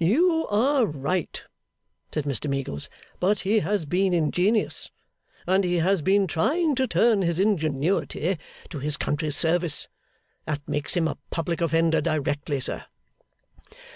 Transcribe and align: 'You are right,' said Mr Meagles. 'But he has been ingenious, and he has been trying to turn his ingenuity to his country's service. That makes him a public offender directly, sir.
'You 0.00 0.48
are 0.48 0.84
right,' 0.84 1.44
said 2.12 2.24
Mr 2.24 2.50
Meagles. 2.50 2.90
'But 3.20 3.38
he 3.42 3.60
has 3.60 3.84
been 3.86 4.12
ingenious, 4.12 4.90
and 5.46 5.62
he 5.62 5.76
has 5.76 6.02
been 6.02 6.26
trying 6.26 6.74
to 6.74 6.88
turn 6.88 7.22
his 7.22 7.38
ingenuity 7.38 8.36
to 8.70 8.78
his 8.80 8.96
country's 8.96 9.36
service. 9.36 9.86
That 10.44 10.60
makes 10.66 10.96
him 10.96 11.06
a 11.06 11.18
public 11.30 11.60
offender 11.60 12.00
directly, 12.00 12.58
sir. 12.58 12.84